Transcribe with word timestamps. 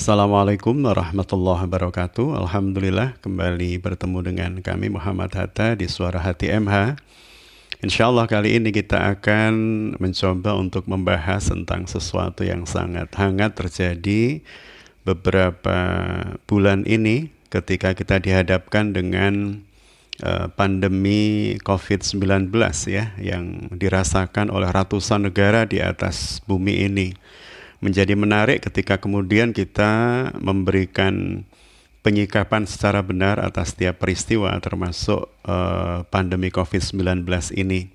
Assalamualaikum 0.00 0.80
warahmatullahi 0.80 1.68
wabarakatuh. 1.68 2.32
Alhamdulillah 2.32 3.20
kembali 3.20 3.76
bertemu 3.84 4.18
dengan 4.24 4.52
kami 4.64 4.88
Muhammad 4.88 5.28
Hatta 5.36 5.76
di 5.76 5.92
Suara 5.92 6.24
Hati 6.24 6.48
MH. 6.48 6.96
Insya 7.84 8.08
Allah 8.08 8.24
kali 8.24 8.56
ini 8.56 8.72
kita 8.72 8.96
akan 8.96 9.52
mencoba 10.00 10.56
untuk 10.56 10.88
membahas 10.88 11.52
tentang 11.52 11.84
sesuatu 11.84 12.48
yang 12.48 12.64
sangat 12.64 13.12
hangat 13.12 13.60
terjadi 13.60 14.40
beberapa 15.04 15.76
bulan 16.48 16.88
ini 16.88 17.28
ketika 17.52 17.92
kita 17.92 18.24
dihadapkan 18.24 18.96
dengan 18.96 19.60
uh, 20.24 20.48
pandemi 20.48 21.60
COVID-19 21.60 22.48
ya 22.88 23.12
yang 23.20 23.68
dirasakan 23.68 24.48
oleh 24.48 24.72
ratusan 24.72 25.28
negara 25.28 25.68
di 25.68 25.84
atas 25.84 26.40
bumi 26.48 26.88
ini 26.88 27.12
menjadi 27.80 28.12
menarik 28.12 28.64
ketika 28.64 29.00
kemudian 29.00 29.56
kita 29.56 30.28
memberikan 30.36 31.44
penyikapan 32.00 32.64
secara 32.64 33.04
benar 33.04 33.40
atas 33.40 33.76
setiap 33.76 34.00
peristiwa 34.00 34.56
termasuk 34.60 35.28
uh, 35.44 36.04
pandemi 36.08 36.48
COVID-19 36.48 37.24
ini. 37.56 37.92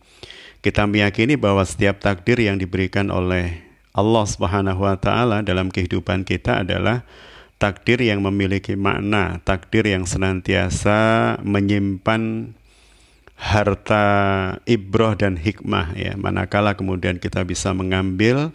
Kita 0.62 0.90
meyakini 0.90 1.38
bahwa 1.38 1.62
setiap 1.62 2.02
takdir 2.02 2.41
yang 2.41 2.58
diberikan 2.58 3.13
oleh 3.13 3.62
Allah 3.94 4.26
Subhanahu 4.26 4.82
wa 4.82 4.98
taala 4.98 5.46
dalam 5.46 5.70
kehidupan 5.70 6.26
kita 6.26 6.66
adalah 6.66 7.05
takdir 7.62 8.02
yang 8.02 8.26
memiliki 8.26 8.74
makna, 8.74 9.40
takdir 9.46 9.86
yang 9.88 10.10
senantiasa 10.10 11.38
menyimpan 11.46 12.52
harta 13.36 14.05
ibroh 14.66 15.13
dan 15.13 15.38
hikmah 15.38 15.96
ya. 15.96 16.18
Manakala 16.18 16.74
kemudian 16.74 17.22
kita 17.22 17.46
bisa 17.46 17.72
mengambil 17.72 18.52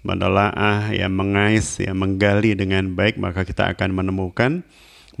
menelaah, 0.00 0.92
ya 0.92 1.08
mengais, 1.12 1.76
ya 1.76 1.92
menggali 1.92 2.56
dengan 2.56 2.96
baik, 2.96 3.20
maka 3.20 3.44
kita 3.44 3.68
akan 3.76 3.92
menemukan 3.92 4.64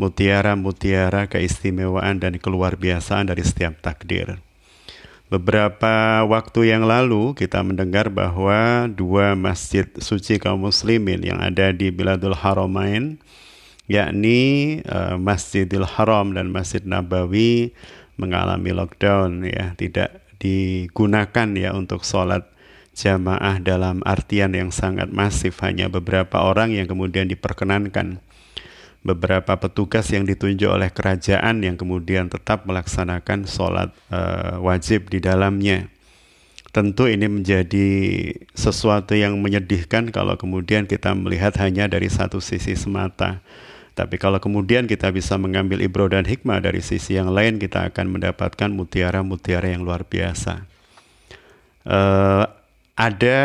mutiara-mutiara 0.00 1.28
keistimewaan 1.28 2.16
dan 2.22 2.40
keluar 2.40 2.80
biasaan 2.80 3.28
dari 3.28 3.44
setiap 3.44 3.84
takdir. 3.84 4.40
Beberapa 5.30 6.26
waktu 6.26 6.74
yang 6.74 6.90
lalu 6.90 7.38
kita 7.38 7.62
mendengar 7.62 8.10
bahwa 8.10 8.90
dua 8.90 9.38
masjid 9.38 9.86
suci 10.02 10.42
kaum 10.42 10.66
muslimin 10.66 11.22
yang 11.22 11.38
ada 11.38 11.70
di 11.70 11.94
Biladul 11.94 12.34
Haramain 12.34 13.14
yakni 13.86 14.78
uh, 14.90 15.14
Masjidil 15.18 15.86
Haram 15.86 16.34
dan 16.34 16.50
Masjid 16.50 16.82
Nabawi 16.82 17.74
mengalami 18.18 18.74
lockdown 18.74 19.46
ya 19.46 19.74
tidak 19.78 20.22
digunakan 20.42 21.48
ya 21.54 21.78
untuk 21.78 22.02
sholat 22.02 22.46
jamaah 23.00 23.56
dalam 23.64 24.04
artian 24.04 24.52
yang 24.52 24.68
sangat 24.68 25.08
masif. 25.08 25.64
Hanya 25.64 25.88
beberapa 25.88 26.44
orang 26.44 26.76
yang 26.76 26.84
kemudian 26.84 27.24
diperkenankan. 27.32 28.20
Beberapa 29.00 29.56
petugas 29.56 30.12
yang 30.12 30.28
ditunjuk 30.28 30.68
oleh 30.68 30.92
kerajaan 30.92 31.64
yang 31.64 31.80
kemudian 31.80 32.28
tetap 32.28 32.68
melaksanakan 32.68 33.48
sholat 33.48 33.88
uh, 34.12 34.60
wajib 34.60 35.08
di 35.08 35.24
dalamnya. 35.24 35.88
Tentu 36.70 37.08
ini 37.08 37.26
menjadi 37.26 37.88
sesuatu 38.52 39.16
yang 39.16 39.40
menyedihkan 39.40 40.12
kalau 40.12 40.36
kemudian 40.36 40.84
kita 40.84 41.16
melihat 41.16 41.56
hanya 41.64 41.88
dari 41.88 42.12
satu 42.12 42.44
sisi 42.44 42.76
semata. 42.76 43.40
Tapi 43.96 44.20
kalau 44.20 44.38
kemudian 44.38 44.86
kita 44.86 45.10
bisa 45.10 45.34
mengambil 45.40 45.82
ibro 45.82 46.06
dan 46.06 46.22
hikmah 46.28 46.62
dari 46.62 46.78
sisi 46.78 47.18
yang 47.18 47.32
lain 47.32 47.58
kita 47.58 47.90
akan 47.90 48.14
mendapatkan 48.14 48.70
mutiara-mutiara 48.70 49.72
yang 49.72 49.82
luar 49.82 50.06
biasa. 50.06 50.68
Uh, 51.88 52.59
ada 52.94 53.40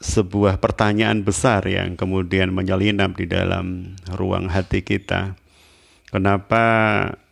sebuah 0.00 0.60
pertanyaan 0.60 1.24
besar 1.24 1.64
yang 1.64 1.96
kemudian 1.96 2.52
menyelinap 2.52 3.16
di 3.16 3.26
dalam 3.26 3.96
ruang 4.12 4.52
hati 4.52 4.84
kita. 4.84 5.34
Kenapa 6.12 6.64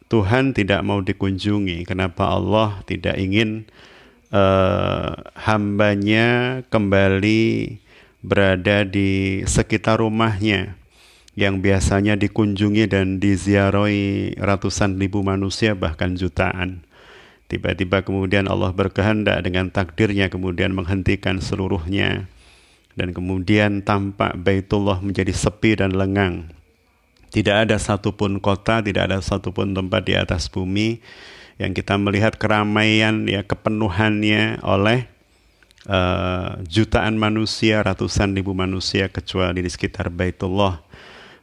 Tuhan 0.08 0.56
tidak 0.56 0.80
mau 0.82 1.04
dikunjungi? 1.04 1.84
Kenapa 1.84 2.32
Allah 2.32 2.80
tidak 2.88 3.20
ingin 3.20 3.68
uh, 4.32 5.14
hambanya 5.38 6.60
kembali 6.72 7.78
berada 8.24 8.88
di 8.88 9.44
sekitar 9.44 10.00
rumahnya 10.00 10.80
yang 11.34 11.60
biasanya 11.60 12.14
dikunjungi 12.16 12.88
dan 12.88 13.18
diziarahi 13.20 14.38
ratusan 14.38 14.96
ribu 14.96 15.20
manusia 15.20 15.74
bahkan 15.76 16.14
jutaan. 16.14 16.86
Tiba-tiba 17.44 18.00
kemudian 18.00 18.48
Allah 18.48 18.72
berkehendak 18.72 19.44
dengan 19.44 19.68
takdirnya 19.68 20.32
kemudian 20.32 20.72
menghentikan 20.72 21.44
seluruhnya 21.44 22.26
dan 22.94 23.10
kemudian 23.12 23.82
tampak 23.82 24.38
Baitullah 24.38 25.02
menjadi 25.02 25.34
sepi 25.34 25.76
dan 25.78 25.92
lengang. 25.94 26.50
Tidak 27.34 27.66
ada 27.66 27.76
satupun 27.82 28.38
kota, 28.38 28.78
tidak 28.78 29.10
ada 29.10 29.18
satupun 29.18 29.74
tempat 29.74 30.06
di 30.06 30.14
atas 30.14 30.46
bumi 30.46 31.02
yang 31.58 31.74
kita 31.74 31.98
melihat 31.98 32.38
keramaian 32.38 33.26
ya 33.26 33.42
kepenuhannya 33.42 34.62
oleh 34.62 35.10
uh, 35.90 36.62
jutaan 36.66 37.18
manusia, 37.18 37.82
ratusan 37.82 38.38
ribu 38.38 38.54
manusia 38.54 39.10
kecuali 39.10 39.62
di 39.62 39.70
sekitar 39.70 40.14
Baitullah. 40.14 40.82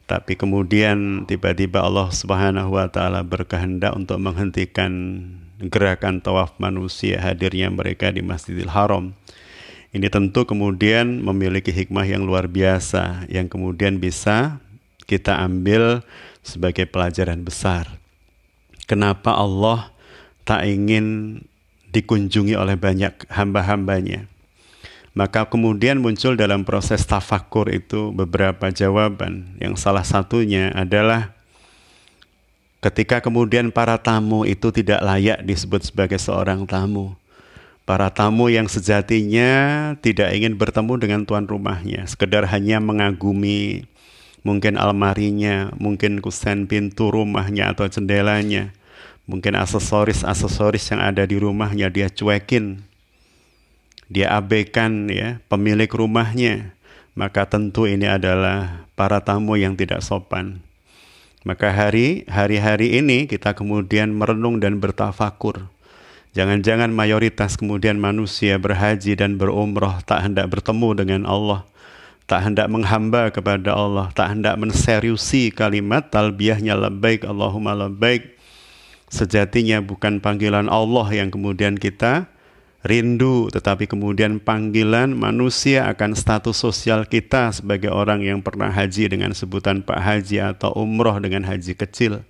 Tapi 0.08 0.36
kemudian 0.36 1.24
tiba-tiba 1.24 1.84
Allah 1.88 2.12
Subhanahu 2.12 2.76
wa 2.76 2.88
taala 2.92 3.24
berkehendak 3.24 3.96
untuk 3.96 4.20
menghentikan 4.20 4.92
gerakan 5.70 6.18
tawaf 6.24 6.58
manusia 6.58 7.22
hadirnya 7.22 7.70
mereka 7.70 8.10
di 8.10 8.26
Masjidil 8.26 8.74
Haram. 8.74 9.14
Ini 9.92 10.08
tentu 10.08 10.48
kemudian 10.48 11.20
memiliki 11.20 11.70
hikmah 11.70 12.08
yang 12.08 12.24
luar 12.24 12.48
biasa 12.48 13.28
yang 13.28 13.52
kemudian 13.52 14.00
bisa 14.00 14.64
kita 15.04 15.38
ambil 15.44 16.02
sebagai 16.42 16.88
pelajaran 16.88 17.44
besar. 17.44 18.00
Kenapa 18.88 19.36
Allah 19.36 19.92
tak 20.48 20.64
ingin 20.64 21.40
dikunjungi 21.92 22.56
oleh 22.56 22.80
banyak 22.80 23.28
hamba-hambanya? 23.28 24.32
Maka 25.12 25.44
kemudian 25.44 26.00
muncul 26.00 26.40
dalam 26.40 26.64
proses 26.64 27.04
tafakur 27.04 27.68
itu 27.68 28.16
beberapa 28.16 28.72
jawaban. 28.72 29.60
Yang 29.60 29.84
salah 29.84 30.08
satunya 30.08 30.72
adalah 30.72 31.36
Ketika 32.82 33.22
kemudian 33.22 33.70
para 33.70 34.02
tamu 34.02 34.42
itu 34.42 34.74
tidak 34.74 35.06
layak 35.06 35.46
disebut 35.46 35.86
sebagai 35.86 36.18
seorang 36.18 36.66
tamu. 36.66 37.14
Para 37.86 38.10
tamu 38.10 38.50
yang 38.50 38.66
sejatinya 38.66 39.94
tidak 40.02 40.34
ingin 40.34 40.58
bertemu 40.58 40.98
dengan 40.98 41.22
tuan 41.22 41.46
rumahnya, 41.46 42.10
sekedar 42.10 42.50
hanya 42.50 42.82
mengagumi 42.82 43.86
mungkin 44.42 44.82
almarinya, 44.82 45.70
mungkin 45.78 46.26
kusen 46.26 46.66
pintu 46.66 47.14
rumahnya 47.14 47.70
atau 47.70 47.86
jendelanya, 47.86 48.74
mungkin 49.30 49.62
aksesoris-aksesoris 49.62 50.90
yang 50.90 51.06
ada 51.06 51.22
di 51.30 51.38
rumahnya 51.38 51.94
dia 51.94 52.10
cuekin, 52.10 52.82
dia 54.10 54.34
abaikan 54.34 55.06
ya 55.06 55.38
pemilik 55.46 55.90
rumahnya, 55.90 56.74
maka 57.14 57.46
tentu 57.46 57.86
ini 57.86 58.10
adalah 58.10 58.90
para 58.98 59.22
tamu 59.22 59.54
yang 59.54 59.78
tidak 59.78 60.02
sopan. 60.02 60.66
Maka 61.42 61.74
hari 61.74 62.22
hari-hari 62.30 63.02
ini 63.02 63.26
kita 63.26 63.58
kemudian 63.58 64.14
merenung 64.14 64.62
dan 64.62 64.78
bertafakur. 64.78 65.66
Jangan-jangan 66.32 66.94
mayoritas 66.94 67.60
kemudian 67.60 68.00
manusia 68.00 68.56
berhaji 68.56 69.20
dan 69.20 69.36
berumroh 69.36 70.00
tak 70.08 70.24
hendak 70.24 70.48
bertemu 70.48 70.90
dengan 70.96 71.22
Allah, 71.28 71.68
tak 72.24 72.48
hendak 72.48 72.72
menghamba 72.72 73.28
kepada 73.36 73.76
Allah, 73.76 74.08
tak 74.16 74.38
hendak 74.38 74.56
menseriusi 74.56 75.52
kalimat 75.52 76.08
talbiyahnya 76.08 76.78
labbaik 76.78 77.28
Allahumma 77.28 77.76
labbaik. 77.76 78.40
Sejatinya 79.12 79.84
bukan 79.84 80.24
panggilan 80.24 80.72
Allah 80.72 81.04
yang 81.12 81.28
kemudian 81.28 81.76
kita 81.76 82.31
rindu, 82.82 83.50
tetapi 83.54 83.86
kemudian 83.86 84.42
panggilan 84.42 85.14
manusia 85.14 85.86
akan 85.90 86.18
status 86.18 86.58
sosial 86.58 87.06
kita 87.06 87.54
sebagai 87.54 87.94
orang 87.94 88.26
yang 88.26 88.42
pernah 88.42 88.74
haji 88.74 89.10
dengan 89.10 89.38
sebutan 89.38 89.86
Pak 89.86 90.00
Haji 90.02 90.38
atau 90.42 90.74
umroh 90.74 91.18
dengan 91.22 91.46
haji 91.46 91.78
kecil. 91.78 92.26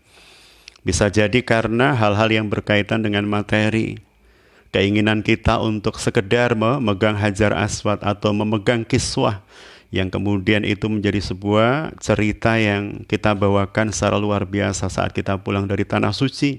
Bisa 0.81 1.07
jadi 1.07 1.39
karena 1.45 1.95
hal-hal 1.95 2.29
yang 2.33 2.47
berkaitan 2.51 3.05
dengan 3.05 3.23
materi. 3.29 4.01
Keinginan 4.71 5.19
kita 5.19 5.59
untuk 5.59 5.99
sekedar 5.99 6.55
memegang 6.55 7.19
hajar 7.19 7.51
aswad 7.51 7.99
atau 7.99 8.31
memegang 8.31 8.87
kiswah 8.87 9.43
yang 9.91 10.07
kemudian 10.07 10.63
itu 10.63 10.87
menjadi 10.87 11.19
sebuah 11.19 11.99
cerita 11.99 12.55
yang 12.55 13.03
kita 13.03 13.35
bawakan 13.35 13.91
secara 13.91 14.15
luar 14.15 14.47
biasa 14.47 14.87
saat 14.87 15.11
kita 15.11 15.35
pulang 15.43 15.67
dari 15.67 15.83
tanah 15.83 16.15
suci 16.15 16.55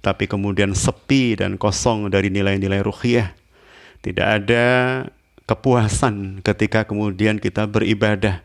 tapi 0.00 0.30
kemudian 0.30 0.74
sepi 0.74 1.38
dan 1.38 1.58
kosong 1.58 2.10
dari 2.10 2.30
nilai-nilai 2.30 2.82
ruhiyah. 2.82 3.34
Tidak 3.98 4.26
ada 4.26 4.66
kepuasan 5.48 6.44
ketika 6.44 6.86
kemudian 6.86 7.42
kita 7.42 7.66
beribadah 7.66 8.44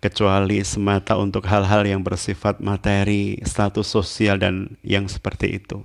kecuali 0.00 0.60
semata 0.64 1.16
untuk 1.16 1.48
hal-hal 1.48 1.84
yang 1.84 2.04
bersifat 2.04 2.60
materi, 2.60 3.40
status 3.44 3.88
sosial 3.88 4.36
dan 4.36 4.76
yang 4.84 5.08
seperti 5.08 5.60
itu. 5.60 5.80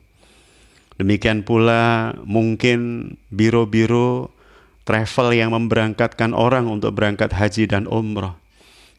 Demikian 1.00 1.48
pula 1.48 2.12
mungkin 2.28 3.16
biro-biro 3.32 4.36
travel 4.84 5.32
yang 5.32 5.56
memberangkatkan 5.56 6.36
orang 6.36 6.68
untuk 6.68 7.00
berangkat 7.00 7.32
haji 7.32 7.72
dan 7.72 7.88
umroh. 7.88 8.36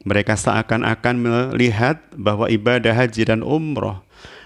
Mereka 0.01 0.33
seakan-akan 0.33 1.15
melihat 1.21 2.01
bahwa 2.17 2.49
ibadah 2.49 2.97
haji 2.97 3.29
dan 3.29 3.45
umroh 3.45 4.01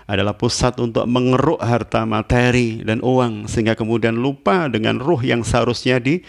adalah 0.06 0.38
pusat 0.38 0.78
untuk 0.78 1.10
mengeruk 1.10 1.58
harta 1.58 2.06
materi 2.06 2.86
dan 2.86 3.02
uang 3.02 3.50
sehingga 3.50 3.74
kemudian 3.74 4.14
lupa 4.14 4.70
dengan 4.70 5.02
ruh 5.02 5.18
yang 5.22 5.42
seharusnya 5.42 5.98
di, 5.98 6.22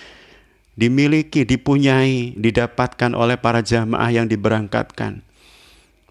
dimiliki, 0.77 1.45
dipunyai, 1.45 2.33
didapatkan 2.37 3.13
oleh 3.13 3.37
para 3.37 3.61
jamaah 3.61 4.09
yang 4.09 4.27
diberangkatkan. 4.29 5.21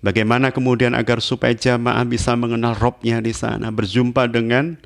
Bagaimana 0.06 0.53
kemudian 0.53 0.94
agar 0.94 1.17
supaya 1.17 1.57
jamaah 1.57 2.06
bisa 2.06 2.38
mengenal 2.38 2.77
Robnya 2.77 3.17
di 3.17 3.33
sana, 3.33 3.73
berjumpa 3.73 4.29
dengan 4.29 4.77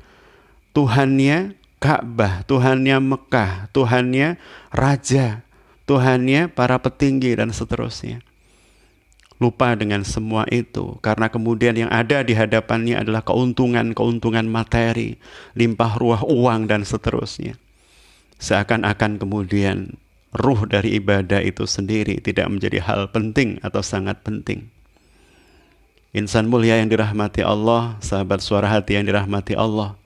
Tuhannya 0.72 1.60
Ka'bah, 1.76 2.48
Tuhannya 2.48 2.96
Mekah, 3.04 3.68
Tuhannya 3.76 4.40
Raja, 4.72 5.44
Tuhannya 5.84 6.48
para 6.48 6.80
petinggi 6.80 7.36
dan 7.36 7.52
seterusnya. 7.52 8.24
Lupa 9.40 9.72
dengan 9.72 10.04
semua 10.04 10.44
itu 10.52 11.00
karena 11.00 11.32
kemudian 11.32 11.72
yang 11.72 11.88
ada 11.88 12.20
di 12.20 12.36
hadapannya 12.36 13.00
adalah 13.00 13.24
keuntungan-keuntungan 13.24 14.44
materi, 14.44 15.16
limpah 15.56 15.96
ruah 15.96 16.20
uang 16.28 16.68
dan 16.68 16.84
seterusnya. 16.84 17.56
Seakan-akan 18.36 19.16
kemudian 19.16 19.96
ruh 20.36 20.68
dari 20.68 21.00
ibadah 21.00 21.40
itu 21.40 21.64
sendiri 21.64 22.20
tidak 22.20 22.52
menjadi 22.52 22.84
hal 22.84 23.08
penting 23.08 23.56
atau 23.64 23.80
sangat 23.80 24.20
penting. 24.20 24.68
Insan 26.12 26.52
mulia 26.52 26.76
yang 26.76 26.92
dirahmati 26.92 27.40
Allah, 27.40 27.96
sahabat 28.04 28.44
suara 28.44 28.68
hati 28.68 29.00
yang 29.00 29.08
dirahmati 29.08 29.56
Allah. 29.56 29.96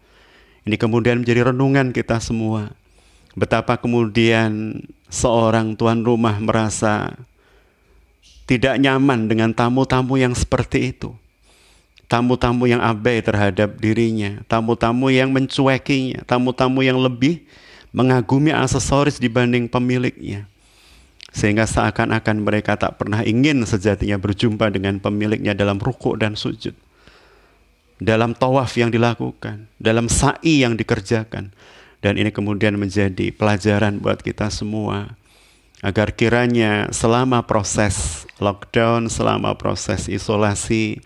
Ini 0.63 0.79
kemudian 0.79 1.27
menjadi 1.27 1.51
renungan 1.51 1.91
kita 1.91 2.23
semua 2.23 2.71
Betapa 3.35 3.83
kemudian 3.83 4.79
seorang 5.11 5.75
tuan 5.75 6.07
rumah 6.07 6.39
merasa 6.39 7.19
tidak 8.45 8.77
nyaman 8.77 9.29
dengan 9.29 9.51
tamu-tamu 9.57 10.21
yang 10.21 10.37
seperti 10.37 10.93
itu. 10.93 11.13
Tamu-tamu 12.05 12.69
yang 12.69 12.85
abai 12.85 13.25
terhadap 13.25 13.81
dirinya, 13.81 14.45
tamu-tamu 14.45 15.09
yang 15.09 15.33
mencuekinya, 15.33 16.21
tamu-tamu 16.29 16.85
yang 16.85 17.01
lebih 17.01 17.41
mengagumi 17.97 18.53
aksesoris 18.53 19.17
dibanding 19.17 19.65
pemiliknya. 19.67 20.45
Sehingga 21.35 21.67
seakan-akan 21.67 22.45
mereka 22.45 22.79
tak 22.79 23.01
pernah 23.01 23.25
ingin 23.25 23.65
sejatinya 23.67 24.21
berjumpa 24.21 24.71
dengan 24.71 25.01
pemiliknya 25.01 25.57
dalam 25.57 25.81
ruku 25.81 26.15
dan 26.15 26.39
sujud. 26.39 26.77
Dalam 27.99 28.37
tawaf 28.37 28.77
yang 28.77 28.93
dilakukan, 28.93 29.67
dalam 29.81 30.07
sa'i 30.13 30.63
yang 30.63 30.77
dikerjakan, 30.77 31.51
dan 32.05 32.21
ini 32.21 32.29
kemudian 32.29 32.77
menjadi 32.77 33.33
pelajaran 33.33 33.97
buat 33.97 34.21
kita 34.21 34.53
semua 34.53 35.17
agar 35.83 36.15
kiranya 36.15 36.93
selama 36.95 37.43
proses 37.49 38.27
lockdown, 38.39 39.11
selama 39.11 39.57
proses 39.59 40.07
isolasi 40.07 41.03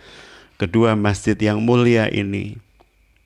kedua 0.60 0.98
masjid 0.98 1.38
yang 1.38 1.62
mulia 1.62 2.10
ini, 2.10 2.58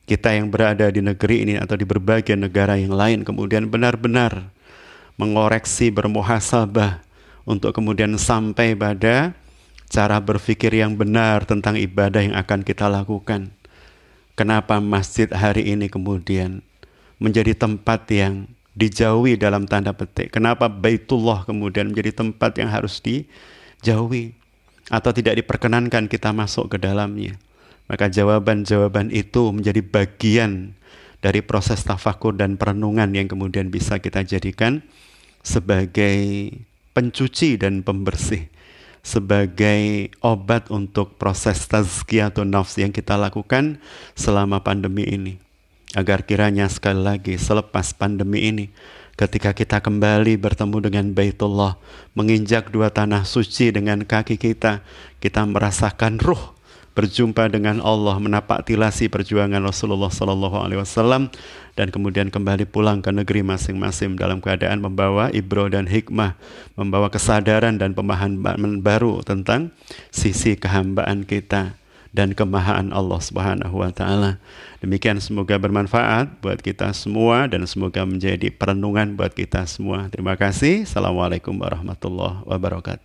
kita 0.05 0.35
yang 0.35 0.51
berada 0.51 0.91
di 0.91 0.99
negeri 0.99 1.47
ini 1.47 1.55
atau 1.55 1.79
di 1.79 1.87
berbagai 1.87 2.35
negara 2.35 2.75
yang 2.75 2.91
lain 2.91 3.23
kemudian 3.23 3.71
benar-benar 3.71 4.51
mengoreksi 5.15 5.93
bermuhasabah 5.93 6.99
untuk 7.47 7.71
kemudian 7.75 8.15
sampai 8.19 8.75
pada 8.75 9.35
cara 9.87 10.17
berpikir 10.17 10.73
yang 10.73 10.97
benar 10.97 11.45
tentang 11.45 11.77
ibadah 11.77 12.23
yang 12.23 12.35
akan 12.35 12.65
kita 12.65 12.89
lakukan. 12.89 13.53
Kenapa 14.33 14.81
masjid 14.81 15.29
hari 15.29 15.69
ini 15.69 15.85
kemudian 15.85 16.65
menjadi 17.21 17.53
tempat 17.53 18.09
yang 18.09 18.49
dijauhi 18.73 19.37
dalam 19.37 19.69
tanda 19.69 19.93
petik. 19.93 20.33
Kenapa 20.33 20.69
Baitullah 20.69 21.45
kemudian 21.45 21.93
menjadi 21.93 22.13
tempat 22.13 22.57
yang 22.57 22.69
harus 22.69 22.99
dijauhi 22.99 24.33
atau 24.89 25.11
tidak 25.13 25.39
diperkenankan 25.41 26.09
kita 26.09 26.33
masuk 26.33 26.73
ke 26.73 26.77
dalamnya? 26.81 27.37
Maka 27.85 28.09
jawaban-jawaban 28.09 29.13
itu 29.13 29.53
menjadi 29.53 29.81
bagian 29.85 30.73
dari 31.21 31.39
proses 31.45 31.85
tafakur 31.85 32.35
dan 32.35 32.57
perenungan 32.59 33.11
yang 33.15 33.29
kemudian 33.29 33.69
bisa 33.69 34.01
kita 34.01 34.25
jadikan 34.25 34.83
sebagai 35.45 36.51
pencuci 36.91 37.59
dan 37.59 37.83
pembersih 37.83 38.49
sebagai 39.03 40.15
obat 40.23 40.71
untuk 40.71 41.19
proses 41.19 41.67
tazkiyah 41.67 42.31
atau 42.31 42.47
nafs 42.47 42.79
yang 42.79 42.95
kita 42.95 43.19
lakukan 43.19 43.83
selama 44.15 44.63
pandemi 44.63 45.03
ini 45.03 45.43
agar 45.93 46.25
kiranya 46.25 46.65
sekali 46.69 47.01
lagi 47.01 47.35
selepas 47.37 47.93
pandemi 47.93 48.49
ini 48.49 48.65
ketika 49.13 49.53
kita 49.53 49.77
kembali 49.77 50.41
bertemu 50.41 50.77
dengan 50.81 51.05
Baitullah 51.13 51.77
menginjak 52.17 52.73
dua 52.73 52.89
tanah 52.89 53.25
suci 53.25 53.69
dengan 53.69 54.01
kaki 54.01 54.41
kita 54.41 54.81
kita 55.21 55.45
merasakan 55.45 56.17
ruh 56.17 56.53
berjumpa 56.93 57.49
dengan 57.49 57.81
Allah 57.81 58.21
menapak 58.21 58.69
tilasi 58.69 59.09
perjuangan 59.09 59.61
Rasulullah 59.65 60.13
Sallallahu 60.13 60.57
Alaihi 60.61 60.81
Wasallam 60.81 61.33
dan 61.73 61.89
kemudian 61.89 62.29
kembali 62.29 62.69
pulang 62.69 63.01
ke 63.01 63.09
negeri 63.09 63.41
masing-masing 63.41 64.13
dalam 64.13 64.37
keadaan 64.37 64.77
membawa 64.77 65.33
ibro 65.33 65.65
dan 65.73 65.89
hikmah, 65.89 66.37
membawa 66.77 67.09
kesadaran 67.09 67.81
dan 67.81 67.97
pemahaman 67.97 68.85
baru 68.85 69.25
tentang 69.25 69.73
sisi 70.13 70.53
kehambaan 70.53 71.25
kita 71.25 71.73
dan 72.13 72.37
kemahaan 72.37 72.93
Allah 72.93 73.17
Subhanahu 73.17 73.81
wa 73.81 73.89
taala. 73.89 74.37
Demikian 74.85 75.17
semoga 75.17 75.57
bermanfaat 75.57 76.39
buat 76.39 76.61
kita 76.61 76.93
semua 76.93 77.49
dan 77.49 77.65
semoga 77.65 78.05
menjadi 78.05 78.53
perenungan 78.53 79.17
buat 79.17 79.33
kita 79.33 79.65
semua. 79.65 80.07
Terima 80.13 80.37
kasih. 80.37 80.85
Assalamualaikum 80.85 81.57
warahmatullahi 81.57 82.45
wabarakatuh. 82.45 83.01